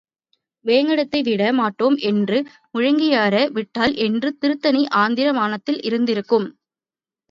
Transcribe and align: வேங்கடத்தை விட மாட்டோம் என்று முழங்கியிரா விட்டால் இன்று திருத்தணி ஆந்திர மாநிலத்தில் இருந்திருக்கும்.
வேங்கடத்தை 0.65 1.19
விட 1.27 1.51
மாட்டோம் 1.51 1.97
என்று 2.03 2.37
முழங்கியிரா 2.73 3.43
விட்டால் 3.53 3.95
இன்று 4.01 4.31
திருத்தணி 4.41 4.83
ஆந்திர 4.99 5.29
மாநிலத்தில் 5.33 5.81
இருந்திருக்கும். 5.81 6.47